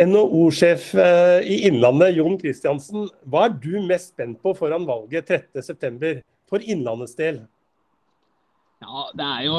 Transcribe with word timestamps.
NHO-sjef 0.00 0.94
eh, 0.94 1.38
i 1.44 1.56
Innlandet, 1.68 2.14
Jon 2.16 2.38
Kristiansen. 2.40 3.08
Hva 3.28 3.46
er 3.48 3.56
du 3.60 3.74
mest 3.84 4.14
spent 4.14 4.40
på 4.42 4.54
foran 4.56 4.86
valget 4.88 5.28
30.9. 5.54 6.20
for 6.48 6.64
Innlandets 6.64 7.16
del? 7.18 7.42
Ja, 8.80 9.10
Det 9.12 9.26
er 9.26 9.42
jo 9.44 9.56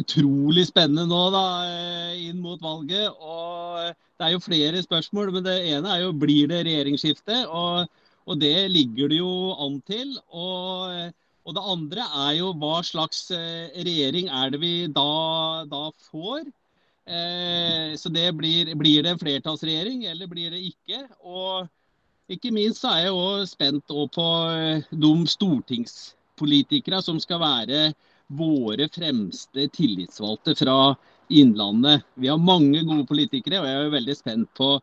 utrolig 0.00 0.64
spennende 0.70 1.04
nå 1.10 1.24
da, 1.34 1.44
eh, 1.68 2.28
inn 2.30 2.40
mot 2.40 2.60
valget. 2.62 3.12
og 3.20 3.92
Det 4.16 4.26
er 4.28 4.32
jo 4.32 4.40
flere 4.40 4.82
spørsmål. 4.82 5.32
men 5.32 5.44
Det 5.44 5.58
ene 5.74 5.88
er 5.88 6.00
jo 6.06 6.12
blir 6.12 6.48
det 6.48 6.64
regjeringsskifte. 6.64 7.46
Og, 7.48 7.88
og 8.26 8.40
det 8.40 8.70
ligger 8.70 9.08
det 9.08 9.18
jo 9.18 9.52
an 9.60 9.82
til. 9.82 10.16
Og, 10.32 11.12
og, 11.44 11.54
det 11.54 11.68
andre 11.74 12.08
er 12.28 12.32
jo 12.38 12.52
hva 12.54 12.80
slags 12.82 13.30
eh, 13.30 13.68
regjering 13.76 14.28
er 14.28 14.50
det 14.50 14.60
vi 14.60 14.86
da, 14.86 15.64
da 15.68 15.90
får. 16.08 16.48
Eh, 17.06 17.96
så 17.96 18.08
det 18.08 18.32
blir, 18.32 18.74
blir, 18.74 19.02
det 19.02 19.10
en 19.10 19.18
flertallsregjering, 19.18 20.04
eller 20.04 20.26
blir 20.30 20.52
det 20.54 20.62
ikke? 20.68 21.02
Og 21.26 21.66
ikke 22.30 22.52
minst 22.54 22.84
så 22.84 22.92
er 22.94 23.08
jeg 23.08 23.16
òg 23.18 23.46
spent 23.50 23.90
på 23.90 24.28
eh, 24.54 24.86
de 24.90 25.12
stortingspolitikere 25.34 27.02
som 27.02 27.18
skal 27.22 27.42
være 27.42 27.82
våre 28.32 28.86
fremste 28.92 29.66
tillitsvalgte 29.74 30.54
fra 30.56 30.94
Innlandet. 31.32 32.06
Vi 32.14 32.28
har 32.28 32.40
mange 32.40 32.84
gode 32.86 33.06
politikere, 33.08 33.60
og 33.62 33.68
jeg 33.68 33.82
er 33.82 33.94
veldig 33.98 34.16
spent 34.16 34.50
på 34.56 34.74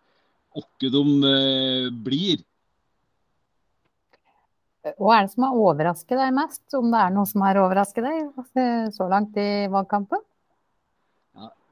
hvem 0.59 0.92
de 0.92 1.30
eh, 1.30 1.90
blir. 2.04 2.44
Hva 4.98 5.20
er 5.20 5.28
det 5.28 5.34
som 5.34 5.45
har 5.45 5.59
overrasket 5.59 6.17
deg 6.17 6.34
mest, 6.36 6.64
om 6.76 6.88
det 6.92 7.00
er 7.00 7.14
noe 7.14 7.28
som 7.30 7.44
har 7.45 7.59
overrasket 7.62 8.06
deg 8.06 8.92
så 8.95 9.08
langt 9.11 9.38
i 9.39 9.67
valgkampen? 9.72 10.23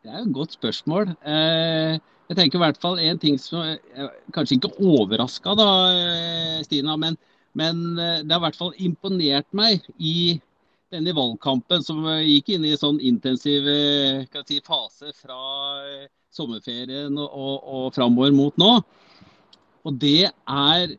Det 0.07 0.13
er 0.15 0.23
et 0.23 0.31
godt 0.31 0.53
spørsmål. 0.55 1.09
Eh, 1.27 1.97
jeg 2.31 2.35
tenker 2.39 2.55
i 2.55 2.61
hvert 2.61 2.77
fall 2.79 2.99
en 3.03 3.17
ting 3.19 3.35
som 3.43 3.65
jeg 3.67 4.05
kanskje 4.31 4.55
ikke 4.55 4.69
overraska, 4.79 5.51
da, 5.59 5.65
eh, 5.91 6.61
Stina. 6.63 6.95
Men, 6.95 7.17
men, 7.59 7.81
eh, 7.99 8.21
det 8.23 8.31
har 8.31 8.39
i 8.39 8.45
hvert 8.45 8.55
fall 8.55 8.71
imponert 8.79 9.51
meg 9.51 9.83
i 9.99 10.39
denne 10.95 11.11
valgkampen 11.11 11.83
som 11.83 12.07
gikk 12.23 12.53
inn 12.55 12.63
i 12.63 12.71
en 12.71 12.79
sånn 12.79 13.01
intensiv 13.03 13.67
si, 14.47 14.61
fase 14.63 15.11
fra 15.11 15.41
sommerferien 16.31 17.11
og, 17.19 17.27
og, 17.27 17.57
og 17.67 17.93
framover 17.97 18.31
mot 18.31 18.55
nå. 18.55 18.77
Og 19.83 19.99
det 19.99 20.29
er 20.31 20.95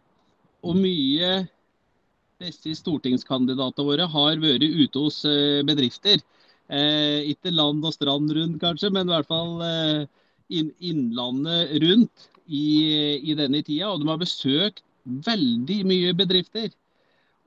hvor 0.61 0.77
mye 0.77 1.47
disse 2.45 2.77
stortingskandidatene 2.77 3.89
våre 3.89 4.05
har 4.05 4.37
vært 4.45 4.69
ute 4.69 5.07
hos 5.07 5.23
bedrifter. 5.65 6.21
Eh, 6.69 7.31
ikke 7.33 7.53
land 7.55 7.85
og 7.89 7.95
strand 7.95 8.33
rundt, 8.37 8.59
kanskje, 8.61 8.91
men 8.93 9.09
i 9.09 9.15
hvert 9.15 9.29
fall 9.31 9.63
eh, 9.65 10.03
inn, 10.53 10.69
innlandet 10.85 11.73
rundt 11.85 12.29
i, 12.45 12.67
i, 13.23 13.37
denne 13.39 13.63
tida. 13.65 13.89
Og 13.93 14.03
de 14.03 14.11
har 14.11 14.21
besøkt 14.21 14.85
veldig 15.05 15.79
mye 15.89 16.13
bedrifter. 16.17 16.69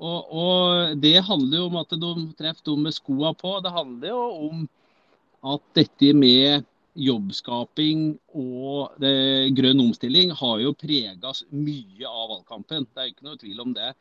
Og, 0.02 0.34
og 0.34 0.98
det 1.02 1.20
handler 1.28 1.62
jo 1.62 1.70
om 1.70 1.78
at 1.84 1.94
de 1.94 2.12
treffer 2.40 2.66
dem 2.72 2.88
med 2.88 2.98
skoa 2.98 3.36
på. 3.38 3.60
Det 3.62 3.74
handler 3.76 4.10
jo 4.10 4.24
om 4.50 4.64
at 5.54 5.66
dette 5.78 6.14
med 6.18 6.66
jobbskaping 6.98 8.18
og 8.36 8.98
det, 9.00 9.54
grønn 9.56 9.80
omstilling 9.86 10.34
har 10.36 10.58
jo 10.60 10.74
prega 10.76 11.32
mye 11.54 12.10
av 12.10 12.34
valgkampen. 12.34 12.90
Det 12.90 13.04
er 13.04 13.14
ikke 13.14 13.30
noe 13.30 13.40
tvil 13.40 13.62
om 13.64 13.78
det. 13.78 13.94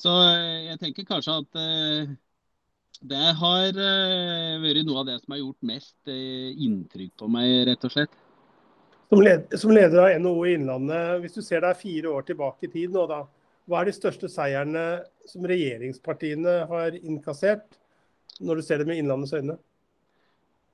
Så 0.00 0.12
eh, 0.12 0.68
jeg 0.68 0.80
tenker 0.82 1.08
kanskje 1.08 1.40
at 1.40 1.58
eh, 1.64 2.14
det 3.02 3.32
har 3.38 3.76
uh, 3.76 4.62
vært 4.62 4.86
noe 4.86 5.02
av 5.02 5.08
det 5.08 5.18
som 5.20 5.34
har 5.34 5.42
gjort 5.42 5.68
mest 5.68 5.96
uh, 6.08 6.50
inntrykk 6.66 7.12
på 7.20 7.28
meg, 7.32 7.66
rett 7.68 7.86
og 7.86 7.92
slett. 7.92 8.14
Som, 9.06 9.22
led, 9.22 9.52
som, 9.54 9.70
leder 9.74 10.02
av 10.02 10.20
NHO 10.22 10.46
i 10.48 10.56
Innlandet, 10.56 11.20
hvis 11.22 11.36
du 11.36 11.42
ser 11.44 11.62
deg 11.62 11.78
fire 11.78 12.10
år 12.10 12.26
tilbake 12.26 12.66
i 12.66 12.72
tid 12.72 12.94
nå, 12.94 13.04
da, 13.10 13.20
hva 13.66 13.80
er 13.80 13.88
de 13.90 13.94
største 13.94 14.30
seierne 14.30 14.84
som 15.30 15.46
regjeringspartiene 15.46 16.58
har 16.70 16.96
innkassert, 16.98 17.78
når 18.42 18.58
du 18.58 18.66
ser 18.66 18.82
det 18.82 18.88
med 18.90 18.98
Innlandets 19.00 19.34
øyne? 19.36 19.56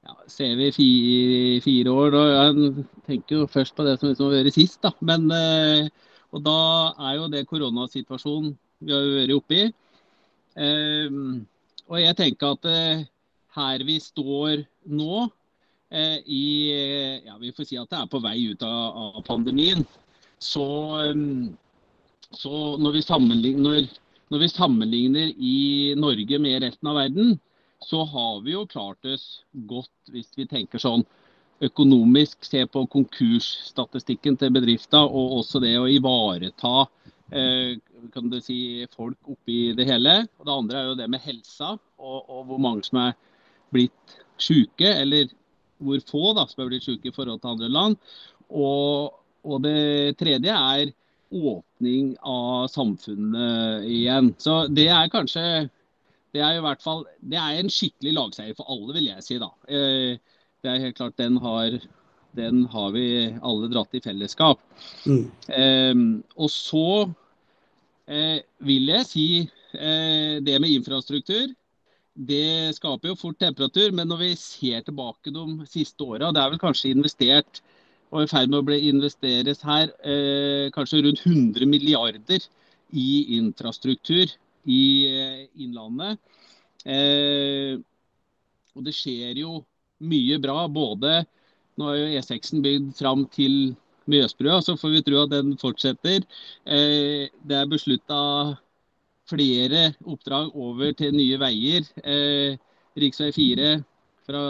Ja, 0.03 0.17
Ser 0.27 0.57
vi 0.59 0.73
fire, 0.75 1.61
fire 1.63 1.93
år, 1.95 2.11
da 2.11 2.23
Jeg 2.27 2.87
tenker 3.07 3.37
jo 3.37 3.51
først 3.51 3.77
på 3.77 3.85
det 3.87 3.99
som 4.01 4.09
liksom 4.11 4.31
har 4.31 4.41
vært 4.41 4.57
sist. 4.57 4.81
da. 4.83 4.91
Men, 5.01 5.29
uh, 5.31 5.87
og 6.33 6.43
da 6.43 6.59
er 7.11 7.21
jo 7.21 7.31
det 7.31 7.47
koronasituasjonen 7.47 8.57
vi 8.83 8.93
har 8.97 9.13
vært 9.21 9.37
oppi. 9.37 9.63
Uh, 10.59 11.45
og 11.93 12.01
jeg 12.01 12.17
tenker 12.17 12.55
at 12.57 12.69
eh, 12.69 13.05
her 13.57 13.85
vi 13.85 13.99
står 14.01 14.65
nå, 14.89 15.27
eh, 15.93 16.19
i 16.25 16.45
ja, 17.27 17.37
Vi 17.41 17.53
får 17.53 17.69
si 17.69 17.81
at 17.81 17.91
det 17.93 17.99
er 18.01 18.13
på 18.13 18.23
vei 18.25 18.39
ut 18.49 18.65
av, 18.65 19.19
av 19.19 19.25
pandemien. 19.27 19.85
Så, 20.41 20.65
eh, 21.05 21.53
så 22.33 22.55
når, 22.81 22.97
vi 22.97 23.53
når, 23.61 23.89
når, 24.33 24.39
vi 24.41 24.49
sammenligner 24.49 25.35
i 25.37 25.95
Norge 26.01 26.41
med 26.41 26.63
resten 26.65 26.89
av 26.89 27.03
verden, 27.03 27.37
så 27.83 28.07
har 28.09 28.41
vi 28.41 28.55
jo 28.55 28.65
klart 28.71 29.05
oss 29.05 29.43
godt 29.53 30.15
hvis 30.15 30.33
vi 30.39 30.47
tenker 30.49 30.81
sånn 30.81 31.05
økonomisk, 31.63 32.41
se 32.47 32.65
på 32.67 32.87
konkursstatistikken 32.91 34.39
til 34.39 34.51
bedrifter 34.55 35.03
og 35.03 35.43
også 35.43 35.61
det 35.63 35.77
å 35.79 35.91
ivareta 35.91 36.87
Eh, 37.33 37.79
kan 38.15 38.31
du 38.33 38.39
si, 38.43 38.87
folk 38.95 39.31
oppi 39.31 39.73
det 39.79 39.87
hele. 39.89 40.23
Og 40.39 40.49
det 40.49 40.57
andre 40.57 40.81
er 40.81 40.91
jo 40.91 40.99
det 40.99 41.11
med 41.13 41.23
helsa, 41.25 41.77
og, 42.03 42.19
og 42.27 42.49
hvor 42.51 42.63
mange 42.63 42.87
som 42.87 43.03
er 43.05 43.15
blitt 43.73 44.17
syke, 44.43 44.89
eller 44.89 45.31
hvor 45.83 46.03
få 46.07 46.33
da, 46.39 46.47
som 46.51 46.65
er 46.65 46.73
blitt 46.73 46.87
syke 46.87 47.11
i 47.11 47.15
forhold 47.15 47.43
til 47.43 47.55
andre 47.55 47.71
land. 47.73 47.97
Og, 48.51 49.15
og 49.47 49.63
det 49.65 50.19
tredje 50.21 50.55
er 50.55 50.93
åpning 51.33 52.13
av 52.29 52.67
samfunnet 52.69 53.87
igjen. 53.89 54.35
Så 54.43 54.67
det 54.69 54.91
er 54.93 55.13
kanskje 55.13 55.47
det 56.33 56.41
er 56.41 56.57
i 56.57 56.63
hvert 56.65 56.81
fall 56.85 57.03
det 57.21 57.39
er 57.41 57.59
en 57.61 57.73
skikkelig 57.73 58.15
lagseier 58.17 58.57
for 58.57 58.69
alle, 58.73 58.95
vil 58.97 59.11
jeg 59.11 59.25
si. 59.25 59.39
da. 59.41 59.51
Eh, 59.69 60.21
det 60.63 60.71
er 60.71 60.85
helt 60.87 60.97
klart 60.97 61.19
Den 61.19 61.37
har, 61.43 61.77
den 62.39 62.65
har 62.73 62.93
vi 62.95 63.07
alle 63.43 63.69
dratt 63.73 63.95
i 63.99 64.01
fellesskap. 64.05 64.63
Mm. 65.05 65.27
Um, 65.49 66.07
og 66.37 66.51
så 66.51 66.87
vil 68.07 68.89
jeg 68.91 69.07
si 69.09 69.27
eh, 69.43 70.41
det 70.43 70.59
med 70.61 70.71
infrastruktur. 70.71 71.53
Det 72.13 72.75
skaper 72.77 73.09
jo 73.09 73.17
fort 73.17 73.39
temperatur, 73.41 73.93
men 73.93 74.09
når 74.09 74.19
vi 74.21 74.33
ser 74.37 74.83
tilbake 74.85 75.33
de 75.33 75.67
siste 75.71 76.05
åra, 76.05 76.33
det 76.33 76.43
er 76.43 76.51
vel 76.53 76.61
kanskje 76.61 76.93
investert 76.93 77.63
og 78.13 78.27
i 78.27 78.29
ferd 78.29 78.51
med 78.53 78.61
å 78.61 78.67
bli 78.69 78.91
investeres 78.91 79.63
her 79.65 79.89
eh, 80.05 80.69
kanskje 80.75 81.01
rundt 81.07 81.23
100 81.25 81.65
milliarder 81.69 82.45
i 82.93 83.39
infrastruktur 83.39 84.29
i 84.69 84.83
eh, 85.09 85.47
Innlandet. 85.65 86.21
Eh, 86.85 87.81
og 88.77 88.85
det 88.85 88.93
skjer 88.97 89.41
jo 89.41 89.63
mye 90.05 90.37
bra. 90.43 90.67
Både 90.69 91.23
nå 91.81 91.89
er 91.89 92.03
jo 92.03 92.21
E6-en 92.21 92.61
bygd 92.65 92.93
fram 92.99 93.25
til 93.33 93.73
Mjøsbrua, 94.11 94.61
så 94.63 94.75
får 94.79 94.97
vi 94.97 95.03
tro 95.07 95.23
at 95.23 95.33
den 95.33 95.55
fortsetter. 95.61 96.25
Eh, 96.67 97.31
det 97.47 97.59
er 97.59 97.71
beslutta 97.71 98.21
flere 99.31 99.93
oppdrag 100.03 100.51
over 100.59 100.95
til 100.99 101.15
Nye 101.15 101.39
Veier. 101.41 101.87
Eh, 102.03 102.59
Rv. 102.99 103.13
4 103.33 103.77
fra 104.27 104.43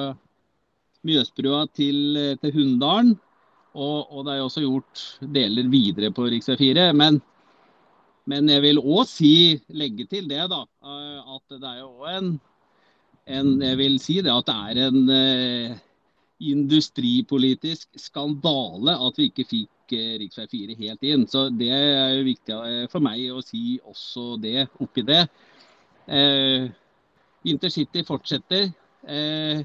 Mjøsbrua 1.07 1.67
til, 1.75 2.17
eh, 2.17 2.37
til 2.41 2.55
Hunndalen. 2.57 3.19
Og, 3.73 4.13
og, 4.13 4.25
det 4.27 4.35
er 4.35 4.43
også 4.45 4.61
gjort 4.61 5.03
deler 5.33 5.69
videre 5.73 6.11
på 6.13 6.27
rv. 6.29 6.43
4. 6.45 6.91
Men, 6.93 7.23
men 8.29 8.49
jeg 8.53 8.61
vil 8.67 8.81
òg 8.83 9.07
si, 9.09 9.61
legge 9.73 10.05
til 10.11 10.29
det, 10.29 10.43
da, 10.53 10.59
at 10.85 11.55
det 11.57 11.71
er 11.71 11.79
jo 11.81 12.05
en, 12.05 12.35
en 13.33 13.55
Jeg 13.63 13.79
vil 13.81 13.97
si 14.03 14.19
det 14.21 14.35
at 14.35 14.51
det 14.51 14.59
er 14.77 14.91
en 14.91 15.81
industripolitisk 16.51 17.89
skandale 18.01 18.97
at 19.07 19.19
vi 19.19 19.29
ikke 19.31 19.47
fikk 19.47 19.95
eh, 19.97 20.15
rv. 20.21 20.47
4 20.51 20.77
helt 20.81 21.07
inn. 21.07 21.27
Så 21.31 21.47
det 21.55 21.71
er 21.75 22.17
jo 22.17 22.27
viktig 22.27 22.57
eh, 22.57 22.87
for 22.93 23.05
meg 23.05 23.25
å 23.31 23.43
si 23.45 23.79
også 23.87 24.37
det 24.43 24.67
oppi 24.83 25.05
det. 25.07 25.25
Eh, 26.09 26.71
Intercity 27.53 28.05
fortsetter. 28.07 28.71
Eh, 29.03 29.63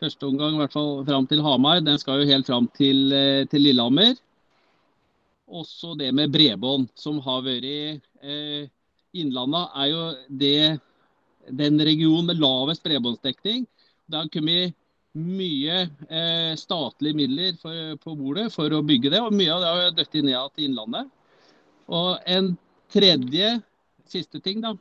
første 0.00 0.28
omgang 0.28 0.56
i 0.56 0.60
hvert 0.62 0.72
fall 0.72 1.04
fram 1.08 1.28
til 1.28 1.42
Hamar. 1.44 1.82
Den 1.84 2.00
skal 2.00 2.22
jo 2.22 2.30
helt 2.30 2.48
fram 2.48 2.68
til, 2.76 3.12
eh, 3.12 3.44
til 3.50 3.66
Lillehammer. 3.68 4.14
Også 5.50 5.96
det 5.98 6.12
med 6.14 6.30
bredbånd, 6.32 6.88
som 6.94 7.18
har 7.20 7.42
vært 7.42 8.00
eh, 8.22 8.68
Innlandet 9.10 9.72
er 9.74 9.86
jo 9.90 10.02
det, 10.38 10.80
den 11.50 11.80
regionen 11.82 12.28
med 12.30 12.38
lavest 12.38 12.84
bredbåndsdekning. 12.84 13.64
Det 14.06 14.16
har 14.16 14.28
kommet 14.30 14.76
mye 15.18 15.78
eh, 16.06 16.52
statlige 16.58 17.18
midler 17.18 17.56
for, 17.58 17.96
på 18.02 18.14
bordet 18.18 18.50
for 18.54 18.70
å 18.70 18.82
bygge 18.86 19.10
det, 19.10 19.22
og 19.22 19.34
mye 19.34 19.54
av 19.54 19.62
det 19.62 19.70
har 19.70 19.96
dødd 19.96 20.20
ned 20.28 20.54
til 20.54 20.68
Innlandet. 20.68 21.10
Og 21.90 22.30
en 22.30 22.52
tredje, 22.92 23.56
siste 24.10 24.40
ting, 24.42 24.62
da. 24.62 24.76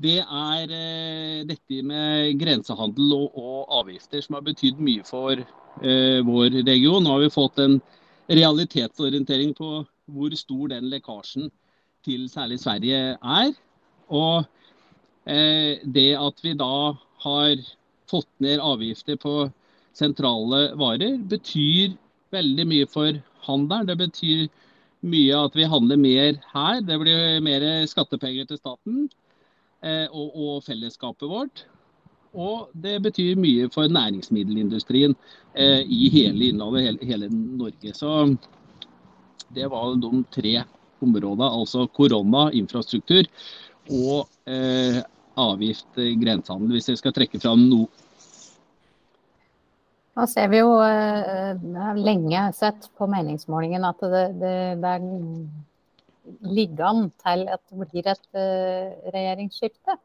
Det 0.00 0.18
er 0.20 0.72
eh, 0.76 1.40
dette 1.48 1.80
med 1.84 2.36
grensehandel 2.40 3.14
og, 3.16 3.36
og, 3.36 3.64
avgifter, 3.80 4.20
som 4.24 4.36
har 4.36 4.44
betydd 4.44 4.80
mye 4.80 5.04
for 5.08 5.40
eh, 5.40 6.20
vår 6.24 6.60
region. 6.64 7.04
Nå 7.04 7.16
har 7.16 7.24
vi 7.24 7.32
fått 7.32 7.60
en 7.64 7.78
realitetsorientering 8.28 9.54
på 9.56 9.82
hvor 10.10 10.36
stor 10.36 10.70
den 10.72 10.88
lekkasjen 10.92 11.48
til 12.04 12.28
særlig 12.32 12.60
Sverige 12.60 13.00
er. 13.16 13.52
Og 14.12 14.44
eh, 15.28 15.80
det 15.84 16.10
at 16.20 16.44
vi 16.44 16.56
da 16.60 16.72
har 17.24 17.60
fått 18.10 18.30
ned 18.42 18.60
avgifter 18.60 19.18
på 19.20 19.34
sentrale 19.96 20.70
varer, 20.78 21.18
betyr 21.30 21.96
veldig 22.34 22.66
mye 22.68 22.88
for 22.90 23.16
handelen. 23.46 23.88
Det 23.88 23.96
betyr 24.00 24.46
mye 25.00 25.42
at 25.46 25.56
vi 25.56 25.66
handler 25.68 26.00
mer 26.00 26.38
her. 26.52 26.80
Det 26.86 26.98
blir 27.00 27.40
mer 27.44 27.66
skattepenger 27.90 28.48
til 28.48 28.60
staten 28.60 29.04
eh, 29.82 30.06
og, 30.10 30.34
og, 30.34 30.64
fellesskapet 30.66 31.28
vårt. 31.30 31.64
Og 32.30 32.70
det 32.78 33.00
betyr 33.02 33.38
mye 33.40 33.70
for 33.74 33.90
næringsmiddelindustrien 33.90 35.16
eh, 35.54 35.82
i 35.82 36.10
hele 36.14 36.52
Innlandet, 36.52 36.86
hele, 36.86 37.08
hele, 37.08 37.30
Norge. 37.32 37.94
Så 37.96 38.36
det 39.54 39.66
var 39.72 39.96
de 39.98 40.22
tre 40.30 40.60
områdene. 41.02 41.48
Altså 41.48 41.88
korona, 41.96 42.50
infrastruktur 42.54 43.24
og 43.90 44.28
eh, 44.46 45.00
avgift, 45.40 45.90
grensehandel. 45.96 46.76
Hvis 46.76 46.92
jeg 46.92 47.00
skal 47.00 47.16
trekke 47.16 47.40
fram 47.42 47.66
noe 47.70 47.88
nå 50.20 50.26
ser 50.28 50.50
vi 50.52 50.58
jo 50.58 50.74
uh, 50.76 51.94
lenge 51.96 52.42
sett 52.56 52.88
på 52.98 53.06
meningsmålingen 53.08 53.86
at 53.88 54.02
det, 54.02 54.24
det, 54.42 54.54
det 54.82 54.94
ligger 56.50 56.88
an 56.90 57.02
til 57.22 57.46
at 57.48 57.62
det 57.70 57.88
blir 57.92 58.10
et 58.10 58.26
uh, 58.36 58.90
regjeringsskifte. 59.14 59.96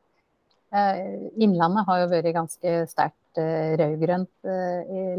Uh, 0.76 1.32
Innlandet 1.42 1.88
har 1.90 2.04
jo 2.04 2.12
vært 2.14 2.32
ganske 2.38 2.76
sterkt 2.92 3.42
uh, 3.42 3.76
rød-grønt 3.82 4.52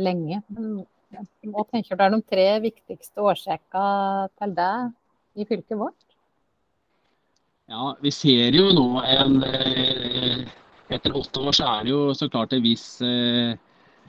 lenge. 0.00 0.40
Men 0.54 0.86
hva 1.52 1.66
tenker 1.68 1.98
du 1.98 2.06
er 2.06 2.14
de 2.14 2.22
tre 2.24 2.48
viktigste 2.64 3.24
årsakene 3.24 4.30
til 4.38 4.56
det 4.56 4.74
i 5.36 5.48
fylket 5.48 5.80
vårt? 5.82 6.02
Ja, 7.66 7.96
vi 7.98 8.12
ser 8.14 8.54
jo 8.54 8.70
nå 8.70 9.02
en 9.02 9.40
Etter 10.92 11.16
åtte 11.18 11.42
år 11.42 11.54
så 11.56 11.66
er 11.70 11.86
det 11.86 11.90
jo 11.94 12.02
så 12.14 12.28
klart 12.30 12.54
en 12.54 12.62
viss 12.62 12.86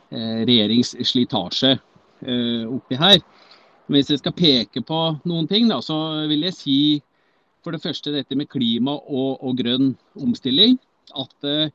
Eh, 0.09 0.45
regjeringsslitasje 0.47 1.74
eh, 2.24 2.63
oppi 2.71 2.95
her. 2.95 3.19
Hvis 3.91 4.12
jeg 4.12 4.21
skal 4.21 4.35
peke 4.35 4.83
på 4.88 5.00
noen 5.27 5.47
ting, 5.51 5.68
da, 5.68 5.81
så 5.83 5.97
vil 6.31 6.45
jeg 6.47 6.56
si 6.56 6.79
for 7.63 7.75
det 7.75 7.83
første 7.83 8.13
dette 8.15 8.35
med 8.39 8.47
klima 8.47 8.94
og, 8.95 9.44
og 9.44 9.57
grønn 9.59 9.91
omstilling. 10.15 10.77
At 11.12 11.47
eh, 11.47 11.74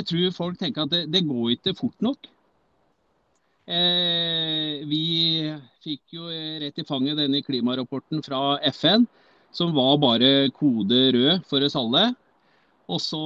jeg 0.00 0.08
tror 0.08 0.38
folk 0.38 0.60
tenker 0.60 0.86
at 0.86 0.94
det, 0.94 1.02
det 1.12 1.26
går 1.28 1.58
ikke 1.58 1.76
fort 1.76 2.00
nok. 2.04 2.30
Eh, 3.68 4.80
vi 4.88 5.04
fikk 5.84 6.16
jo 6.16 6.32
rett 6.64 6.80
i 6.80 6.88
fanget 6.88 7.20
denne 7.20 7.44
klimarapporten 7.44 8.24
fra 8.24 8.56
FN, 8.72 9.04
som 9.52 9.76
var 9.76 10.00
bare 10.00 10.48
kode 10.56 11.10
rød 11.12 11.44
for 11.52 11.68
oss 11.68 11.76
alle. 11.76 12.08
Og 12.88 13.00
så 13.00 13.24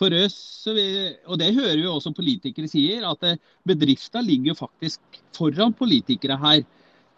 for 0.00 0.16
oss, 0.16 0.38
og 0.70 1.36
det 1.40 1.52
hører 1.56 1.76
vi 1.76 1.88
også 1.88 2.14
politikere 2.16 2.70
sier, 2.70 3.04
at 3.08 3.26
eh, 3.28 3.40
bedrifter 3.68 4.24
ligger 4.24 4.56
faktisk 4.56 5.20
foran 5.36 5.74
politikere 5.76 6.38
her. 6.40 6.64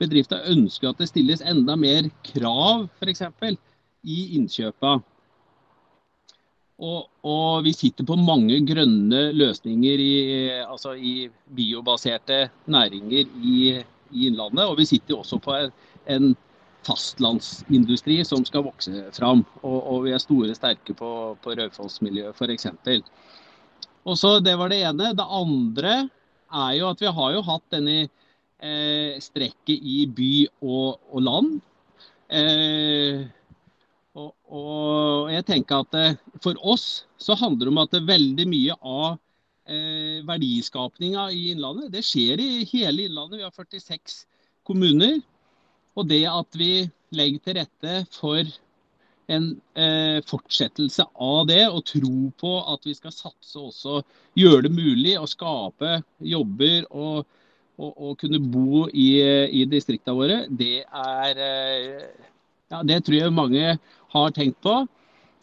Bedrifter 0.02 0.42
ønsker 0.50 0.90
at 0.90 0.98
det 0.98 1.10
stilles 1.12 1.44
enda 1.46 1.76
mer 1.78 2.08
krav 2.32 2.88
f.eks. 2.98 3.22
i 4.02 4.18
innkjøpene. 4.38 5.02
Og, 6.82 7.04
og, 7.22 7.62
vi 7.62 7.70
sitter 7.76 8.06
på 8.08 8.16
mange 8.18 8.56
grønne 8.66 9.28
løsninger 9.36 10.00
i, 10.02 10.14
altså 10.64 10.96
i 10.98 11.28
biobaserte 11.54 12.48
næringer 12.66 13.28
i, 13.38 13.58
i, 14.10 14.26
Innlandet. 14.26 14.66
Og 14.66 14.74
vi 14.80 14.88
sitter 14.90 15.20
også 15.20 15.38
på 15.40 15.54
en, 15.54 15.70
en 16.10 16.32
fastlandsindustri 16.86 18.20
som 18.26 18.44
skal 18.48 18.66
vokse 18.66 19.04
fram. 19.16 19.44
Og, 19.62 19.78
og 19.78 20.06
vi 20.06 20.14
er 20.14 20.22
store 20.22 20.54
sterke 20.58 20.96
på, 20.98 21.10
på 21.42 21.56
Raufoss-miljøet. 21.58 23.10
Og 24.02 24.18
så 24.18 24.40
Det 24.40 24.56
var 24.58 24.72
det 24.72 24.82
ene. 24.82 25.12
Det 25.14 25.28
andre 25.28 25.94
er 26.52 26.72
jo 26.78 26.88
at 26.90 27.00
vi 27.00 27.12
har 27.18 27.34
jo 27.36 27.44
hatt 27.46 27.68
denne 27.72 27.98
eh, 28.02 29.20
strekket 29.22 29.78
i 29.78 30.06
by 30.06 30.32
og, 30.60 30.98
og 31.12 31.22
land. 31.22 31.54
Eh, 32.32 33.22
og, 34.12 34.32
og, 34.52 35.30
jeg 35.32 35.44
tenker 35.48 35.82
at 35.84 35.96
eh, 35.96 36.16
For 36.44 36.56
oss 36.60 37.04
så 37.20 37.36
handler 37.38 37.68
det 37.68 37.72
om 37.72 37.80
at 37.82 37.92
det 37.92 38.02
er 38.02 38.10
veldig 38.12 38.46
mye 38.48 38.76
av 38.76 39.06
eh, 39.68 40.20
verdiskapninga 40.28 41.28
i 41.32 41.50
Innlandet 41.52 41.92
det 41.92 42.04
skjer 42.06 42.40
i 42.40 42.64
hele 42.68 43.08
Innlandet. 43.08 43.40
Vi 43.40 43.46
har 43.46 43.54
46 43.54 44.24
kommuner. 44.68 45.20
Og 45.98 46.08
det 46.08 46.24
at 46.30 46.56
vi 46.56 46.86
legger 47.12 47.42
til 47.44 47.58
rette 47.60 47.96
for 48.14 48.46
en 49.32 49.48
eh, 49.78 50.18
fortsettelse 50.28 51.04
av 51.14 51.46
det, 51.48 51.62
og 51.68 51.84
tro 51.88 52.30
på 52.40 52.52
at 52.72 52.88
vi 52.88 52.94
skal 52.96 53.14
satse 53.14 53.60
også, 53.60 54.00
gjøre 54.38 54.66
det 54.66 54.72
mulig 54.74 55.14
å 55.20 55.28
skape 55.30 56.00
jobber 56.32 56.88
og, 56.90 57.22
og, 57.78 57.92
og 57.92 58.16
kunne 58.20 58.40
bo 58.42 58.86
i, 58.88 59.08
i 59.62 59.64
distriktene 59.70 60.16
våre, 60.18 60.38
det 60.48 60.82
er 60.84 61.42
eh, 61.46 62.28
ja, 62.72 62.82
Det 62.88 63.02
tror 63.04 63.18
jeg 63.18 63.36
mange 63.36 63.76
har 64.14 64.34
tenkt 64.36 64.60
på. 64.64 64.82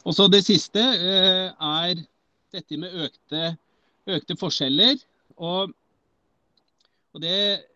Og 0.05 0.15
så 0.15 0.27
Det 0.31 0.41
siste 0.45 0.81
eh, 0.81 1.49
er 1.53 2.03
dette 2.53 2.77
med 2.81 2.95
økte, 3.05 3.53
økte 4.09 4.37
forskjeller. 4.39 4.97
Og, 5.37 5.73
og 7.13 7.21
det 7.21 7.69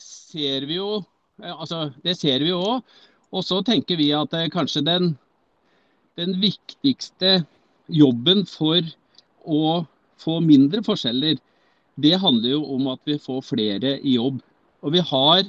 ser 0.00 0.64
vi 0.68 0.78
jo 0.78 1.02
Altså, 1.42 1.90
det 2.04 2.16
ser 2.18 2.42
vi 2.44 2.54
òg. 2.54 2.82
Og 3.28 3.44
så 3.44 3.60
tenker 3.66 3.98
vi 4.00 4.10
at 4.16 4.32
kanskje 4.52 4.84
den, 4.86 5.12
den 6.16 6.38
viktigste 6.40 7.42
jobben 7.88 8.46
for 8.48 8.80
å 9.44 9.84
få 10.18 10.40
mindre 10.44 10.82
forskjeller, 10.84 11.38
det 11.98 12.18
handler 12.22 12.56
jo 12.56 12.62
om 12.76 12.88
at 12.92 13.00
vi 13.08 13.18
får 13.20 13.44
flere 13.46 13.96
i 14.00 14.16
jobb. 14.16 14.40
Og 14.82 14.94
vi 14.94 15.02
har 15.02 15.46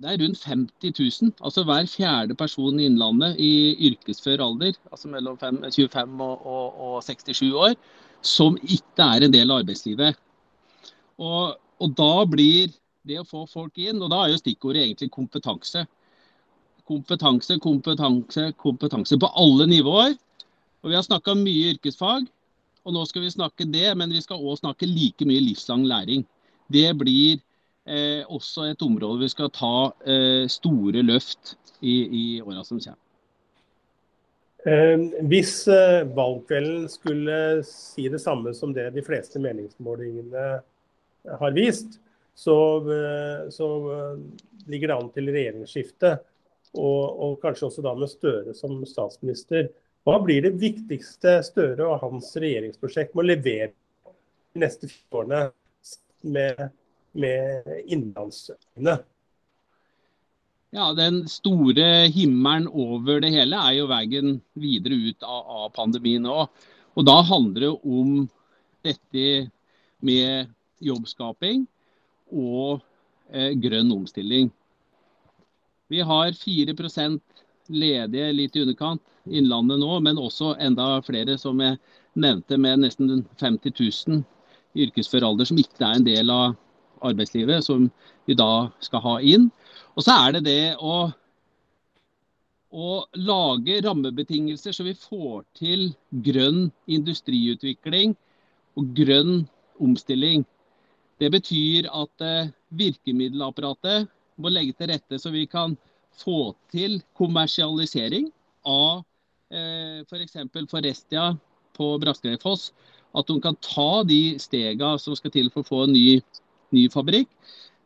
det 0.00 0.08
er 0.08 0.20
rundt 0.22 0.40
50 0.40 0.94
000, 0.96 1.32
altså 1.44 1.62
hver 1.68 1.84
fjerde 1.84 2.34
person 2.34 2.78
i 2.80 2.86
Innlandet 2.88 3.36
i 3.36 3.76
yrkesfør 3.90 4.40
alder, 4.40 4.72
altså 4.88 5.10
mellom 5.12 5.36
25 5.36 6.22
og, 6.24 6.46
og, 6.46 6.78
og 6.86 7.02
67 7.04 7.50
år, 7.52 7.74
som 8.24 8.56
ikke 8.64 9.04
er 9.04 9.26
en 9.26 9.34
del 9.34 9.52
av 9.52 9.60
arbeidslivet. 9.60 10.16
Og, 11.20 11.52
og 11.84 11.92
da 12.00 12.14
blir 12.32 12.72
det 13.06 13.20
å 13.20 13.26
få 13.26 13.44
folk 13.50 13.78
inn. 13.80 14.00
Og 14.02 14.10
da 14.12 14.24
er 14.24 14.34
jo 14.34 14.40
stikkordet 14.40 14.84
egentlig 14.84 15.10
kompetanse. 15.14 15.84
Kompetanse, 16.90 17.58
kompetanse, 17.62 18.50
kompetanse 18.60 19.18
på 19.20 19.30
alle 19.38 19.68
nivåer. 19.70 20.16
Og 20.80 20.90
Vi 20.90 20.96
har 20.96 21.04
snakka 21.04 21.36
mye 21.36 21.74
yrkesfag, 21.74 22.26
og 22.84 22.94
nå 22.96 23.04
skal 23.06 23.26
vi 23.26 23.34
snakke 23.34 23.68
det, 23.68 23.90
men 23.96 24.12
vi 24.12 24.22
skal 24.24 24.40
òg 24.40 24.62
snakke 24.62 24.88
like 24.88 25.26
mye 25.28 25.42
livslang 25.44 25.84
læring. 25.84 26.24
Det 26.72 26.88
blir 26.96 27.36
eh, 27.84 28.24
også 28.24 28.70
et 28.70 28.82
område 28.82 29.20
vi 29.20 29.28
skal 29.28 29.52
ta 29.52 29.92
eh, 30.08 30.48
store 30.48 31.04
løft 31.04 31.56
i, 31.84 31.94
i 32.08 32.24
åra 32.40 32.64
som 32.64 32.80
kommer. 32.80 32.98
Eh, 34.64 34.96
hvis 35.28 35.54
eh, 35.72 36.02
valgkvelden 36.16 36.88
skulle 36.92 37.36
si 37.64 38.08
det 38.12 38.20
samme 38.20 38.52
som 38.56 38.74
det 38.76 38.90
de 38.96 39.04
fleste 39.04 39.40
meningsmålingene 39.40 40.48
har 41.40 41.54
vist, 41.56 42.00
så, 42.34 42.56
eh, 42.92 43.50
så 43.50 43.68
eh, 43.92 44.18
ligger 44.70 44.88
det 44.88 44.96
an 44.96 45.12
til 45.14 45.30
regjeringsskifte. 45.30 46.16
Og, 46.78 47.02
og, 47.18 47.38
kanskje 47.42 47.66
også 47.66 47.82
da 47.82 47.94
med 47.98 48.10
Støre 48.12 48.54
som 48.54 48.76
statsminister. 48.86 49.72
Hva 50.06 50.20
blir 50.22 50.44
det 50.46 50.54
viktigste 50.60 51.40
Støre 51.44 51.88
og 51.88 52.04
hans 52.04 52.30
regjeringsprosjekt 52.38 53.16
må 53.18 53.26
levere 53.26 53.72
de 54.54 54.62
neste 54.62 54.88
fire 54.90 55.22
årene 55.22 55.40
med, 56.22 56.62
med 57.18 57.72
innlandsøyene? 57.90 59.00
Ja, 60.70 60.92
Den 60.94 61.24
store 61.26 62.06
himmelen 62.14 62.68
over 62.70 63.18
det 63.24 63.32
hele 63.34 63.58
er 63.58 63.80
jo 63.80 63.88
veien 63.90 64.36
videre 64.54 65.00
ut 65.10 65.26
av, 65.26 65.42
av 65.64 65.72
pandemien 65.74 66.28
òg. 66.30 66.46
Og 66.94 67.06
da 67.06 67.16
handler 67.26 67.66
det 67.66 67.72
om 67.82 68.14
dette 68.86 69.26
med 70.06 70.54
jobbskaping 70.80 71.66
og 72.30 72.80
eh, 73.32 73.52
grønn 73.60 73.92
omstilling. 73.94 74.50
Vi 75.90 76.00
har 76.06 76.32
4% 76.38 77.20
ledige, 77.70 78.32
litt 78.34 78.56
i 78.56 78.64
underkant, 78.64 79.02
Innlandet 79.28 79.78
nå, 79.82 79.98
men 80.00 80.18
også 80.18 80.54
enda 80.62 80.96
flere, 81.04 81.36
som 81.38 81.60
jeg 81.60 81.76
nevnte, 82.18 82.56
med 82.58 82.82
nesten 82.86 83.24
50 83.38 83.74
000 84.08 84.22
i 84.74 84.86
yrkesfør 84.86 85.26
alder 85.26 85.48
som 85.48 85.58
ikke 85.60 85.84
er 85.84 85.98
en 85.98 86.06
del 86.06 86.32
av 86.32 86.54
arbeidslivet, 87.04 87.64
som 87.64 87.88
vi 88.28 88.36
da 88.38 88.70
skal 88.84 89.04
ha 89.04 89.16
inn. 89.20 89.48
Og 89.96 90.06
så 90.06 90.16
er 90.16 90.36
det 90.36 90.44
det 90.46 90.62
å, 90.80 91.10
å 92.70 92.90
lage 93.18 93.80
rammebetingelser 93.84 94.76
så 94.76 94.86
vi 94.86 94.96
får 94.96 95.44
til 95.58 95.90
grønn 96.26 96.68
industriutvikling 96.90 98.16
og 98.78 98.94
grønn 98.96 99.44
omstilling. 99.80 100.46
Det 101.20 101.28
betyr 101.32 101.88
at 101.92 102.24
eh, 102.24 102.50
virkemiddelapparatet 102.80 104.08
må 104.40 104.52
legge 104.52 104.76
til 104.78 104.90
rette 104.92 105.18
så 105.20 105.32
vi 105.34 105.44
kan 105.50 105.76
få 106.20 106.54
til 106.72 106.98
kommersialisering 107.18 108.30
av 108.68 109.02
eh, 109.52 110.00
f.eks. 110.06 110.38
For 110.52 110.70
Forestia 110.70 111.30
på 111.76 111.92
Braskeifoss. 112.02 112.70
At 113.16 113.26
de 113.26 113.40
kan 113.42 113.58
ta 113.64 114.02
de 114.06 114.38
stegene 114.40 114.98
som 115.02 115.16
skal 115.18 115.34
til 115.34 115.50
for 115.52 115.64
å 115.64 115.70
få 115.70 115.84
en 115.86 115.94
ny, 115.96 116.20
ny 116.74 116.86
fabrikk. 116.92 117.30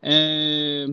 Eh, 0.04 0.90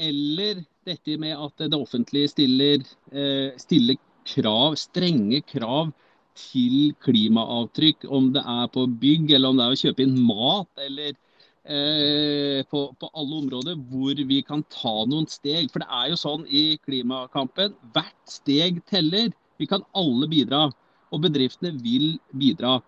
eller 0.00 0.62
dette 0.86 1.16
med 1.20 1.34
at 1.36 1.66
det 1.66 1.76
offentlige 1.76 2.30
stiller, 2.32 2.84
eh, 3.12 3.56
stiller 3.60 3.98
krav, 4.30 4.78
strenge 4.80 5.42
krav 5.48 5.90
til 6.38 6.94
klimaavtrykk, 7.04 8.06
om 8.08 8.30
det 8.32 8.42
er 8.46 8.70
på 8.72 8.86
bygg, 9.02 9.34
eller 9.34 9.50
om 9.50 9.58
det 9.58 9.66
er 9.66 9.74
å 9.74 9.80
kjøpe 9.82 10.06
inn 10.06 10.16
mat, 10.24 10.70
eller 10.86 11.18
eh, 11.64 12.60
på, 12.70 12.82
på, 13.00 13.10
alle 13.12 13.40
områder 13.42 13.78
hvor 13.90 14.22
vi 14.30 14.40
kan 14.46 14.64
ta 14.72 14.94
noen 15.08 15.28
steg. 15.30 15.70
For 15.72 15.82
det 15.82 15.90
er 15.90 16.10
jo 16.12 16.20
sånn 16.20 16.46
i 16.46 16.64
klimakampen, 16.84 17.76
hvert 17.94 18.30
steg 18.30 18.82
teller. 18.90 19.30
Vi 19.60 19.68
kan 19.70 19.84
alle 19.96 20.28
bidra, 20.30 20.68
og 21.10 21.24
bedriftene 21.26 21.74
vil 21.82 22.14
bidra. 22.32 22.78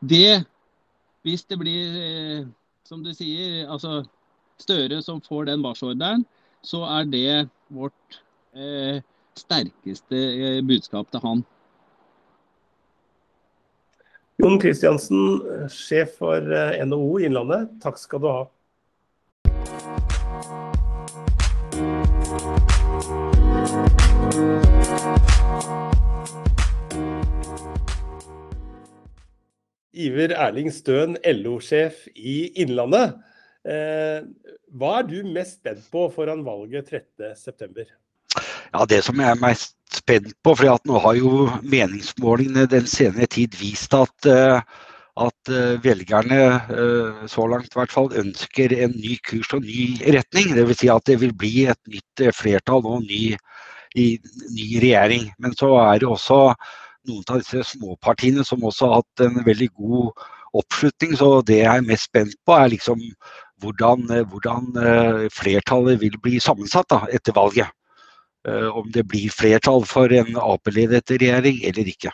Det, 0.00 0.44
hvis 1.26 1.46
det 1.48 1.58
blir, 1.60 1.98
eh, 2.02 2.46
som 2.88 3.02
du 3.04 3.12
sier, 3.16 3.66
altså 3.66 4.04
Støre 4.58 4.96
som 5.06 5.20
får 5.22 5.44
den 5.46 5.60
marsjordren, 5.62 6.24
så 6.66 6.80
er 6.90 7.04
det 7.06 7.48
vårt 7.70 8.16
eh, 8.58 8.98
sterkeste 9.38 10.18
eh, 10.18 10.62
budskap 10.66 11.12
til 11.12 11.22
han. 11.22 11.44
Jon 14.38 14.54
Kristiansen, 14.62 15.40
sjef 15.66 16.12
for 16.20 16.44
eh, 16.54 16.76
NHO 16.86 17.16
Innlandet, 17.26 17.72
takk 17.82 17.96
skal 17.98 18.20
du 18.22 18.28
ha. 18.30 18.44
Iver 29.90 30.36
Erling 30.38 30.70
Støen, 30.70 31.18
LO-sjef 31.26 32.04
i 32.14 32.38
Innlandet. 32.62 33.18
Eh, 33.66 34.22
hva 34.70 35.00
er 35.00 35.10
du 35.10 35.18
mest 35.26 35.58
spent 35.58 35.90
på 35.90 36.06
foran 36.14 36.46
valget 36.46 36.94
13.9? 36.94 37.90
Ja, 38.72 38.84
Det 38.84 39.00
som 39.04 39.20
jeg 39.20 39.30
er 39.30 39.40
mest 39.40 39.74
spent 39.94 40.34
på, 40.44 40.52
for 40.54 40.80
nå 40.84 41.00
har 41.00 41.16
jo 41.16 41.48
meningsmålingene 41.64 42.66
den 42.68 42.86
senere 42.86 43.28
tid 43.32 43.56
vist 43.56 43.94
at, 43.96 44.28
eh, 44.28 44.60
at 45.18 45.52
eh, 45.52 45.78
velgerne 45.84 46.40
eh, 46.68 47.22
så 47.32 47.46
langt 47.48 47.72
i 47.72 47.78
hvert 47.78 47.94
fall 47.94 48.12
ønsker 48.12 48.74
en 48.76 48.92
ny 48.92 49.16
kurs 49.24 49.54
og 49.56 49.64
ny 49.64 49.96
retning. 50.04 50.52
Dvs. 50.52 50.82
Si 50.82 50.90
at 50.92 51.06
det 51.08 51.16
vil 51.22 51.32
bli 51.32 51.64
et 51.72 51.80
nytt 51.88 52.26
flertall 52.36 52.84
og 52.84 53.06
ny, 53.06 53.38
ny 53.96 54.68
regjering. 54.84 55.30
Men 55.38 55.56
så 55.56 55.72
er 55.86 56.02
det 56.02 56.12
også 56.12 56.42
noen 57.08 57.24
av 57.32 57.40
disse 57.40 57.64
småpartiene 57.72 58.44
som 58.44 58.64
også 58.68 58.90
har 58.90 59.00
hatt 59.00 59.24
en 59.24 59.40
veldig 59.48 59.70
god 59.80 60.28
oppslutning. 60.60 61.16
Så 61.16 61.40
det 61.48 61.62
jeg 61.62 61.72
er 61.72 61.88
mest 61.88 62.10
spent 62.12 62.36
på, 62.44 62.52
er 62.52 62.68
liksom 62.76 63.00
hvordan, 63.64 64.04
hvordan 64.28 64.70
flertallet 65.34 65.98
vil 66.04 66.20
bli 66.22 66.36
sammensatt 66.42 66.92
da, 66.92 67.06
etter 67.10 67.34
valget. 67.34 67.72
Eh, 68.46 68.68
om 68.76 68.86
det 68.94 69.04
blir 69.10 69.32
flertall 69.34 69.84
for 69.88 70.12
en 70.14 70.36
Ap-ledet 70.38 71.10
regjering 71.16 71.62
eller 71.66 71.90
ikke. 71.90 72.12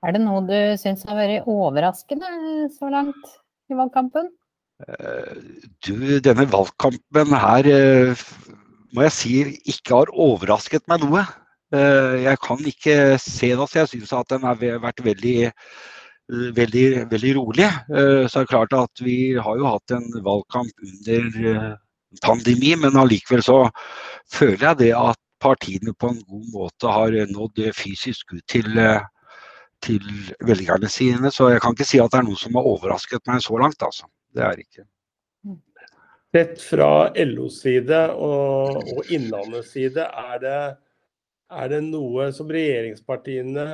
Er 0.00 0.16
det 0.16 0.22
noe 0.24 0.40
du 0.48 0.56
syns 0.80 1.04
har 1.08 1.18
vært 1.18 1.48
overraskende 1.50 2.30
så 2.72 2.88
langt 2.92 3.34
i 3.68 3.76
valgkampen? 3.76 4.30
Eh, 4.88 5.36
du, 5.84 6.16
denne 6.24 6.48
valgkampen 6.48 7.36
her 7.36 7.68
eh, 7.68 8.24
må 8.96 9.04
jeg 9.10 9.16
si 9.18 9.36
ikke 9.74 10.00
har 10.00 10.14
overrasket 10.16 10.88
meg 10.90 11.04
noe. 11.04 11.26
Jeg 11.70 12.34
kan 12.42 12.58
ikke 12.66 12.94
se 13.22 13.52
det. 13.54 13.66
Jeg 13.76 13.86
syns 13.92 14.10
at 14.18 14.32
den 14.32 14.42
har 14.42 14.56
vært 14.58 15.04
veldig, 15.06 15.52
veldig, 16.56 16.86
veldig 17.12 17.34
rolig. 17.36 17.68
Så 17.86 18.40
er 18.40 18.48
det 18.48 18.50
klart 18.50 18.74
at 18.74 19.02
vi 19.06 19.36
har 19.38 19.60
jo 19.60 19.68
hatt 19.68 19.94
en 19.94 20.08
valgkamp 20.26 20.82
under 20.88 21.76
pandemi, 22.24 22.74
men 22.76 22.98
allikevel 22.98 23.42
så 23.44 23.58
føler 24.32 24.64
jeg 24.70 24.80
det 24.84 24.92
at 24.98 25.20
partiene 25.40 25.94
på 25.96 26.10
en 26.12 26.20
god 26.28 26.48
måte 26.52 26.92
har 26.92 27.16
nådd 27.30 27.62
fysisk 27.76 28.34
ut 28.34 28.44
til, 28.50 28.68
til 29.84 30.08
velgerne 30.44 30.90
sine. 30.92 31.32
Så 31.32 31.52
jeg 31.54 31.62
kan 31.64 31.76
ikke 31.76 31.88
si 31.88 32.00
at 32.02 32.12
det 32.12 32.20
er 32.20 32.28
noe 32.28 32.40
som 32.40 32.58
har 32.58 32.68
overrasket 32.68 33.24
meg 33.30 33.44
så 33.44 33.60
langt, 33.60 33.82
altså. 33.82 34.10
Det 34.34 34.44
er 34.46 34.60
ikke. 34.62 34.84
Sett 36.30 36.60
fra 36.62 36.90
LOs 37.26 37.62
side 37.64 38.04
og, 38.14 38.76
og 38.94 39.08
Innlandets 39.10 39.72
side, 39.74 40.04
er 40.04 40.36
det, 40.44 40.58
er 41.50 41.72
det 41.72 41.80
noe 41.88 42.28
som 42.36 42.52
regjeringspartiene 42.52 43.66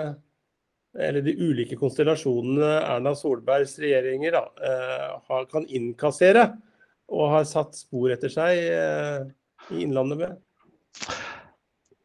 eller 0.96 1.20
de 1.20 1.34
ulike 1.36 1.76
konstellasjonene 1.76 2.70
Erna 2.78 3.12
Solbergs 3.16 3.74
regjeringer 3.82 4.32
da, 4.38 4.44
eh, 4.64 5.42
kan 5.52 5.66
innkassere 5.68 6.46
og 7.12 7.30
har 7.32 7.46
satt 7.48 7.76
spor 7.78 8.12
etter 8.14 8.32
seg 8.32 8.58
eh, 8.72 9.24
i 9.72 9.84
Innlandet 9.84 10.20
med? 10.20 10.36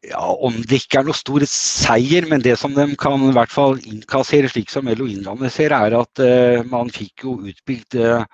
Ja, 0.02 0.22
Om 0.42 0.56
det 0.66 0.80
ikke 0.82 0.98
er 0.98 1.06
noe 1.06 1.14
stor 1.14 1.44
seier, 1.46 2.26
men 2.30 2.42
det 2.42 2.56
som 2.58 2.74
de 2.74 2.88
kan 2.98 3.22
i 3.28 3.34
hvert 3.36 3.52
fall 3.54 3.78
innkassere, 3.86 4.50
slik 4.50 4.72
som 4.72 4.90
LO 4.90 5.06
Innlandet 5.06 5.54
ser, 5.54 5.74
er 5.76 5.94
at 5.94 6.22
uh, 6.22 6.64
man 6.66 6.90
fikk 6.90 7.22
jo 7.22 7.36
utbygd 7.52 8.00
uh, 8.02 8.24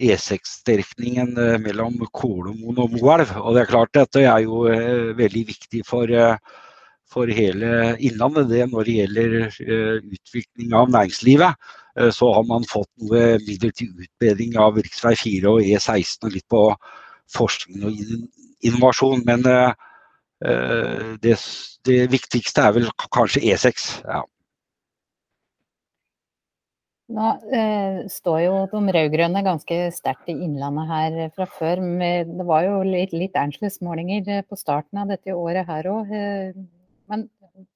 E6-strekningen 0.00 1.34
uh, 1.36 1.58
mellom 1.60 2.00
Kolomoen 2.08 2.80
og 2.80 2.96
Moelv. 2.96 3.34
Og 3.42 3.52
det 3.52 3.64
er 3.64 3.72
klart 3.74 3.92
dette 3.96 4.24
er 4.24 4.46
jo 4.46 4.64
veldig 5.20 5.44
viktig 5.52 5.84
for, 5.88 6.08
for 7.14 7.30
hele 7.30 7.94
Innlandet 8.02 8.50
det 8.50 8.66
når 8.72 8.88
det 8.90 8.98
gjelder 8.98 9.38
utvikling 10.02 10.74
av 10.74 10.90
næringslivet. 10.90 11.64
Eh, 12.00 12.10
så 12.10 12.32
har 12.34 12.44
man 12.44 12.66
fått 12.68 12.90
noe 13.02 13.38
midler 13.46 13.72
til 13.76 13.92
utbedring 13.94 14.58
av 14.58 14.78
rv. 14.78 15.16
4 15.22 15.50
og 15.50 15.62
E16 15.62 16.28
og 16.28 16.34
litt 16.34 16.46
på 16.50 16.62
forskning 17.34 17.86
og 17.86 18.04
innovasjon. 18.66 19.24
Men 19.26 19.46
eh, 19.48 19.72
eh, 20.46 21.10
det, 21.22 21.38
det 21.86 22.04
viktigste 22.12 22.68
er 22.68 22.78
vel 22.78 22.92
kanskje 23.14 23.44
E6. 23.52 23.90
Ja. 24.04 24.22
Nå 27.14 27.30
eh, 27.52 28.06
står 28.08 28.38
jo 28.46 28.52
de 28.72 28.94
rød-grønne 28.96 29.42
ganske 29.44 29.76
sterkt 29.92 30.30
i 30.32 30.38
Innlandet 30.46 30.88
her 30.88 31.18
fra 31.36 31.46
før. 31.46 31.82
Men 31.84 32.38
det 32.40 32.46
var 32.48 32.64
jo 32.66 32.80
litt, 32.88 33.12
litt 33.14 33.36
målinger 33.84 34.42
på 34.48 34.58
starten 34.58 35.04
av 35.04 35.12
dette 35.12 35.36
året 35.36 35.68
her 35.68 35.92
òg. 35.92 36.10
Eh, 36.10 36.64
men 37.10 37.28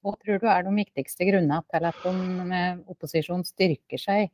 hva 0.03 0.15
tror 0.19 0.41
du 0.41 0.47
er 0.51 0.65
de 0.65 0.73
viktigste 0.75 1.27
grunnene 1.29 1.61
til 1.71 1.87
at 1.87 2.01
de 2.03 2.13
med 2.49 3.45
styrker 3.47 4.01
seg 4.01 4.31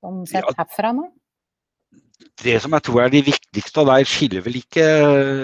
som 0.00 0.24
sett 0.28 0.46
ja, 0.46 0.56
herfra 0.60 0.92
nå? 0.96 1.08
Det 2.40 2.54
som 2.62 2.74
jeg 2.76 2.86
tror 2.86 3.02
er 3.04 3.12
det 3.12 3.24
viktigste, 3.26 3.82
og 3.82 3.90
der 3.90 4.06
skiller 4.08 4.44
vel 4.44 4.56
ikke 4.60 4.84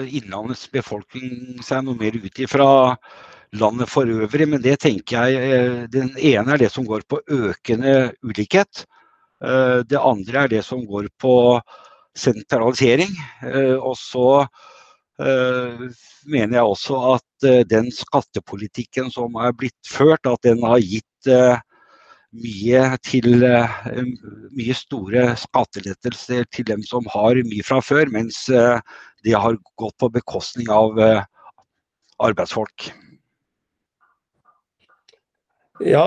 Innlandets 0.09 0.65
befolkning 0.71 1.61
seg 1.65 1.85
noe 1.85 1.99
mer 1.99 2.15
ut 2.17 2.41
ifra 2.41 2.69
landet 3.59 3.89
for 3.91 4.07
øvrig, 4.07 4.47
men 4.47 4.63
det 4.63 4.77
tenker 4.79 5.27
jeg 5.27 5.51
eh, 5.51 5.77
Den 5.91 6.13
ene 6.17 6.53
er 6.55 6.61
det 6.61 6.71
som 6.71 6.87
går 6.87 7.03
på 7.07 7.19
økende 7.27 8.13
ulikhet. 8.23 8.85
Eh, 9.43 9.81
det 9.83 9.99
andre 9.99 10.45
er 10.45 10.53
det 10.55 10.63
som 10.65 10.85
går 10.87 11.09
på 11.19 11.35
sentralisering. 12.15 13.11
Eh, 13.43 13.75
og 13.75 13.97
så 13.99 14.45
mener 15.21 16.57
jeg 16.57 16.65
også 16.65 16.97
at 17.15 17.25
Eh, 17.43 17.61
den 17.65 17.89
skattepolitikken 17.93 19.09
som 19.13 19.35
er 19.41 19.53
blitt 19.57 19.89
ført, 19.89 20.27
at 20.29 20.41
den 20.45 20.61
har 20.65 20.81
gitt 20.83 21.29
eh, 21.29 21.57
mye 22.37 22.83
til 23.05 23.45
eh, 23.47 23.77
mye 24.53 24.75
store 24.77 25.31
skattelettelser 25.41 26.45
til 26.53 26.67
dem 26.69 26.85
som 26.85 27.07
har 27.13 27.41
mye 27.47 27.65
fra 27.65 27.81
før, 27.83 28.11
mens 28.13 28.43
det 28.47 29.33
har 29.33 29.57
gått 29.77 29.97
på 30.01 30.09
bekostning 30.13 30.69
av 30.71 30.97
arbeidsfolk. 32.21 32.91
Ja, 35.81 36.05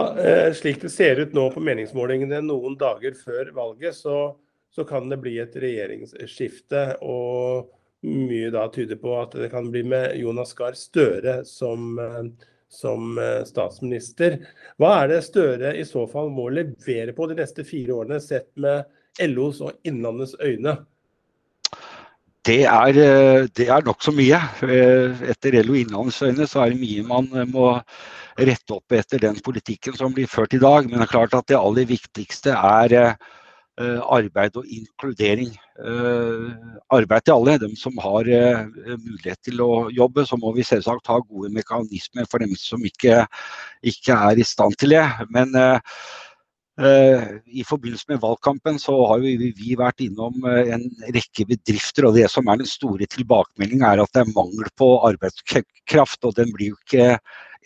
slik 0.54 0.80
det 0.82 0.90
ser 0.94 1.18
ut 1.18 1.34
nå 1.34 1.48
på 1.50 1.62
meningsmålingene 1.62 2.40
noen 2.46 2.78
dager 2.78 3.14
før 3.18 3.50
valget, 3.54 3.98
så, 3.98 4.36
så 4.70 4.86
kan 4.86 5.10
det 5.10 5.18
bli 5.22 5.36
et 5.42 5.54
regjeringsskifte. 5.58 6.86
og 7.02 7.74
mye 8.04 8.50
da 8.52 8.66
tyder 8.72 8.98
på 9.00 9.14
at 9.20 9.34
det 9.38 9.50
kan 9.52 9.70
bli 9.72 9.82
med 9.86 10.16
Jonas 10.20 10.52
Gahr 10.56 10.76
Støre 10.78 11.40
som, 11.48 11.98
eh, 11.98 12.24
som, 12.68 13.18
eh, 13.18 13.44
statsminister. 13.44 14.38
Hva 14.78 15.02
er 15.02 15.08
det 15.08 15.24
Støre 15.24 15.74
i 15.76 15.84
så 15.88 16.06
fall 16.10 16.30
må 16.30 16.50
levere 16.52 17.14
på 17.16 17.28
de 17.28 17.38
neste 17.40 17.64
fire 17.64 17.94
årene, 17.94 18.20
sett 18.20 18.50
med 18.56 18.84
LOs 19.20 19.60
og 19.60 19.72
Innlandets 19.84 20.34
øyne? 20.40 20.78
Det 22.44 22.64
er, 22.64 22.88
eh, 22.88 23.46
det 23.46 23.68
er 23.68 23.80
nokså 23.80 24.12
mye. 24.12 24.36
Etter 25.30 25.62
LO 25.64 25.74
Innlandets 25.74 26.20
øyne 26.22 26.46
så 26.46 26.66
er 26.66 26.70
det 26.70 26.80
mye 26.80 27.06
man 27.06 27.28
må 27.50 27.80
rette 28.36 28.74
opp 28.74 28.92
etter 28.92 29.18
den 29.18 29.36
politikken 29.36 29.96
som 29.96 30.12
blir 30.12 30.26
ført 30.26 30.52
i 30.52 30.58
dag. 30.58 30.84
Men 30.84 30.98
det 30.98 31.08
er 31.08 31.18
klart 31.18 31.34
at 31.34 31.46
det 31.46 31.56
aller 31.56 31.86
viktigste 31.86 32.52
er 32.52 33.16
arbeid 33.82 34.56
og 34.60 34.66
inkludering. 34.70 35.54
Eh, 35.82 36.50
arbeid 36.94 37.24
til 37.26 37.34
alle, 37.34 37.56
dem 37.58 37.74
som 37.76 37.96
har 37.98 38.28
eh, 38.30 38.66
mulighet 39.02 39.40
til 39.42 39.62
å 39.64 39.88
jobbe. 39.90 40.26
Så 40.26 40.38
må 40.38 40.52
vi 40.54 40.66
selvsagt 40.66 41.10
ha 41.10 41.18
gode 41.22 41.50
mekanismer 41.54 42.28
for 42.30 42.44
dem 42.44 42.54
som 42.58 42.84
ikke, 42.86 43.24
ikke 43.82 44.20
er 44.30 44.38
i 44.38 44.46
stand 44.46 44.78
til 44.78 44.94
det. 44.96 45.06
Men 45.34 45.54
i 46.74 47.62
forbindelse 47.62 48.08
med 48.10 48.18
valgkampen 48.18 48.80
så 48.82 48.96
har 49.06 49.20
vi, 49.22 49.52
vært 49.78 50.02
innom 50.02 50.42
en 50.42 50.88
rekke 51.14 51.46
bedrifter. 51.46 52.08
og 52.08 52.16
Det 52.18 52.26
som 52.32 52.50
er 52.50 52.58
den 52.58 52.66
store 52.66 53.06
tilbakemeldingen 53.06 53.86
er 53.86 54.02
at 54.02 54.10
det 54.10 54.24
er 54.24 54.32
mangel 54.34 54.66
på 54.74 54.88
arbeidskraft. 55.06 56.24
og 56.24 56.34
Den 56.34 56.50
blir 56.50 56.72
jo 56.72 56.80
ikke 56.82 57.20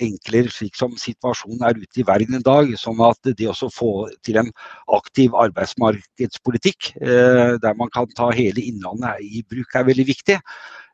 enklere 0.05 0.51
slik 0.53 0.77
som 0.79 0.97
situasjonen 0.99 1.65
er 1.67 1.79
ute 1.79 2.03
i 2.03 2.07
verden 2.07 2.39
i 2.39 2.45
dag. 2.45 2.73
Sånn 2.81 3.01
at 3.05 3.31
det 3.39 3.49
å 3.51 3.71
få 3.73 3.93
til 4.27 4.41
en 4.43 4.51
aktiv 4.97 5.37
arbeidsmarkedspolitikk 5.39 6.93
eh, 7.01 7.57
der 7.63 7.79
man 7.79 7.93
kan 7.95 8.11
ta 8.17 8.31
hele 8.35 8.65
Innlandet 8.65 9.23
i 9.25 9.43
bruk, 9.49 9.75
er 9.75 9.89
veldig 9.89 10.07
viktig. 10.09 10.39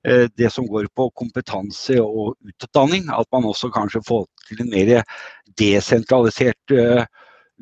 Eh, 0.05 0.27
det 0.37 0.51
som 0.53 0.69
går 0.69 0.89
på 0.97 1.09
kompetanse 1.17 1.99
og 2.03 2.39
utdanning, 2.45 3.11
at 3.13 3.29
man 3.35 3.51
også 3.51 3.73
kanskje 3.75 4.05
får 4.07 4.27
til 4.49 4.65
en 4.65 4.73
mer 4.73 4.95
desentralisert 5.61 6.75
eh, 6.77 7.05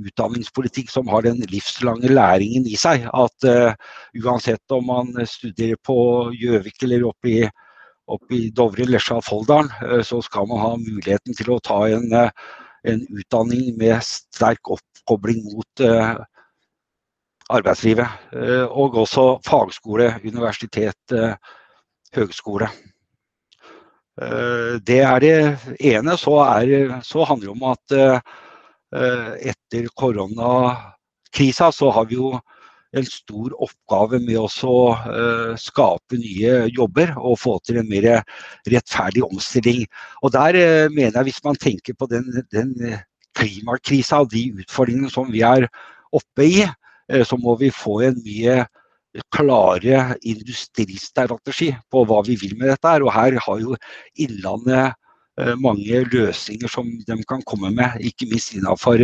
utdanningspolitikk 0.02 0.88
som 0.90 1.11
har 1.12 1.26
den 1.26 1.42
livslange 1.52 2.08
læringen 2.11 2.64
i 2.66 2.78
seg. 2.80 3.04
At 3.12 3.44
uansett 4.16 4.72
om 4.72 4.87
man 4.88 5.12
studerer 5.28 5.76
på 5.84 5.96
Gjøvik 6.32 6.87
eller 6.87 7.04
oppe 7.11 7.28
i 7.28 7.42
oppe 8.14 8.37
i 8.37 8.50
Dovre, 8.54 8.87
Lesja 8.88 9.19
og 9.19 9.26
Folldalen, 9.26 9.71
eh, 9.87 10.02
så 10.07 10.21
skal 10.25 10.49
man 10.50 10.62
ha 10.62 10.73
muligheten 10.81 11.37
til 11.38 11.52
å 11.54 11.61
ta 11.64 11.85
en, 11.88 12.09
eh, 12.12 12.31
en 12.92 13.02
utdanning 13.14 13.76
med 13.78 14.02
sterk 14.02 14.71
oppkobling 14.75 15.42
mot 15.52 15.83
uh, 15.87 16.16
arbeidslivet. 17.54 18.09
Og 18.75 18.97
også 19.04 19.38
fagskole, 19.47 20.09
universitet, 20.25 21.14
høgskole. 22.16 22.66
det 24.83 24.99
er 24.99 25.23
det 25.23 25.37
ene. 25.78 26.16
Så, 26.19 26.35
er, 26.42 26.99
så 27.07 27.23
handler 27.23 27.52
det 27.52 27.54
om 27.54 27.69
at 27.71 27.95
etter 29.52 29.87
koronakrisa 29.95 31.71
så 31.71 31.92
har 31.95 32.11
vi 32.11 32.19
jo 32.19 32.35
en 32.92 33.06
stor 33.08 33.54
oppgave 33.64 34.20
med 34.22 34.37
å 34.40 34.49
uh, 34.49 35.54
skape 35.61 36.18
nye 36.20 36.66
jobber 36.72 37.14
og 37.16 37.38
få 37.40 37.56
til 37.66 37.80
en 37.80 37.88
mer 37.88 38.08
rettferdig 38.68 39.25
omstilling. 39.26 39.87
Og 40.22 40.34
der 40.34 40.58
uh, 40.58 40.92
mener 40.92 41.16
jeg, 41.16 41.30
hvis 41.30 41.42
man 41.46 41.58
tenker 41.61 41.96
på 41.96 42.08
den, 42.11 42.28
den 42.52 42.75
klimakrisa 43.38 44.22
og 44.25 44.32
de 44.34 44.50
utfordringene 44.61 45.12
som 45.12 45.30
vi 45.32 45.44
er 45.46 45.68
oppe 46.12 46.46
i, 46.46 46.62
så 47.26 47.37
må 47.40 47.56
vi 47.61 47.68
få 47.75 47.99
en 48.06 48.18
mye 48.25 48.62
klare 49.34 50.02
industristrategi 50.28 51.72
på 51.92 52.04
hva 52.08 52.20
vi 52.25 52.37
vil 52.40 52.54
med 52.61 52.70
dette. 52.70 52.92
Og 53.02 53.11
her 53.12 53.37
har 53.44 53.58
jo 53.61 53.76
Innlandet 54.22 54.94
mange 55.61 56.04
løsninger 56.12 56.70
som 56.70 56.88
de 57.08 57.16
kan 57.28 57.42
komme 57.49 57.72
med, 57.75 57.99
ikke 58.04 58.28
minst 58.30 58.54
innenfor 58.56 59.00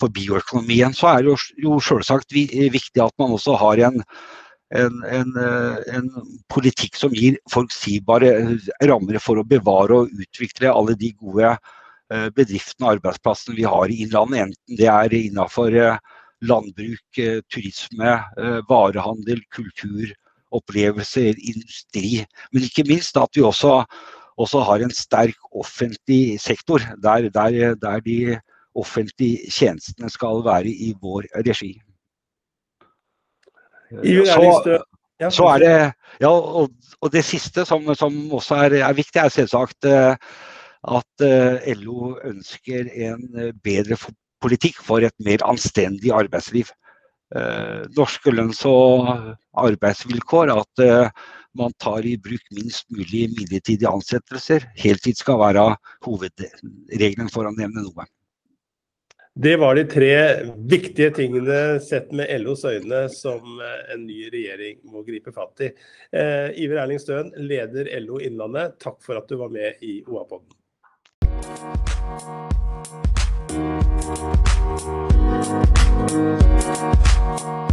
for 0.00 0.12
bioøkonomien, 0.14 0.94
så 0.96 1.14
er 1.14 1.24
det 1.26 1.34
jo 1.62 1.80
selvsagt 1.84 2.32
viktig 2.34 3.02
at 3.04 3.14
man 3.20 3.34
også 3.36 3.56
har 3.60 3.82
en, 3.90 4.00
en, 4.74 5.02
en, 5.04 5.34
eh, 5.40 5.96
en, 5.96 6.08
politikk 6.52 6.96
som 6.98 7.14
gir 7.14 7.38
forutsigbare 7.50 8.32
rammer 8.86 9.18
for 9.22 9.40
å 9.40 9.46
bevare 9.46 10.04
og 10.04 10.14
utvikle 10.24 10.72
alle 10.72 10.96
de 10.98 11.12
gode 11.18 11.52
eh, 11.52 12.28
bedriftene 12.36 12.86
og 12.86 12.96
arbeidsplassene 12.98 13.58
vi 13.58 13.66
har 13.68 13.90
i 13.90 14.00
Innlandet. 14.04 14.48
Enten 14.48 14.80
det 14.80 14.88
er 14.92 15.16
innenfor 15.18 15.74
eh, 15.74 15.98
landbruk, 16.40 17.18
turisme, 17.52 18.14
varehandel, 18.64 19.42
kultur, 19.52 20.06
opplevelser, 20.56 21.34
industri. 21.36 22.22
Men 22.48 22.64
ikke 22.64 22.86
minst 22.88 23.18
at 23.20 23.36
vi 23.36 23.44
også, 23.44 23.82
også 24.40 24.62
har 24.64 24.80
en 24.80 24.94
sterk 24.96 25.36
offentlig 25.52 26.40
sektor, 26.40 26.80
der, 27.04 27.28
der, 27.34 27.76
der 27.76 28.00
de 28.06 28.38
offentlige 28.78 29.50
tjenestene 29.50 30.10
skal 30.12 30.44
være 30.46 30.70
i 30.70 30.92
vår 31.00 31.26
regi. 31.46 31.74
Så, 33.90 34.78
så 35.34 35.46
er 35.54 35.58
det, 35.62 35.74
ja, 36.22 36.30
og, 36.30 36.70
og 37.00 37.12
det 37.12 37.24
siste 37.26 37.64
som, 37.68 37.84
som 37.98 38.16
også 38.32 38.60
er, 38.66 38.78
er, 38.80 38.96
viktig, 38.96 39.18
er 39.20 39.32
selvsagt 39.34 39.88
eh, 39.88 40.14
at 40.94 41.24
eh, 41.26 41.72
LO 41.80 42.14
ønsker 42.30 42.88
en 43.08 43.26
eh, 43.36 43.50
bedre 43.64 43.98
politikk 44.40 44.80
for 44.86 45.04
et 45.04 45.16
mer 45.24 45.44
anstendig 45.44 46.14
arbeidsliv. 46.16 46.70
Norske 47.94 48.32
lønns- 48.34 48.64
og 48.66 49.06
arbeidsvilkår, 49.62 50.50
at 50.50 50.80
man 51.54 51.76
tar 51.78 52.02
i 52.08 52.16
bruk 52.18 52.42
minst 52.56 52.88
mulig 52.90 53.28
midlertidige 53.36 53.86
ansettelser. 53.86 54.64
Heltid 54.80 55.20
skal 55.20 55.38
være 55.38 55.68
hovedregelen, 56.08 57.30
for 57.30 57.46
å 57.46 57.52
nevne 57.54 57.84
noe. 57.84 58.08
Det 59.34 59.56
var 59.56 59.74
de 59.74 59.84
tre 59.84 60.14
viktige 60.56 61.10
tingene 61.14 61.80
sett 61.80 62.10
med 62.12 62.26
LOs 62.42 62.64
øyne 62.64 63.04
som 63.14 63.60
eh, 63.62 63.94
en 63.94 64.02
ny 64.06 64.24
regjering 64.32 64.80
må 64.90 65.04
gripe 65.06 65.30
fatt 65.32 65.62
i. 65.62 65.70
Eh, 66.10 66.50
Iver 66.64 66.82
Erling 66.82 66.98
Støen, 66.98 67.30
leder 67.38 67.86
LO 68.02 68.18
Innlandet, 68.18 68.74
takk 68.82 68.98
for 69.06 69.20
at 69.22 69.30
du 69.30 69.38
var 69.38 69.54
med 69.54 69.78
i 69.86 70.00
OA-podden. 70.02 70.56
Thank 77.30 77.70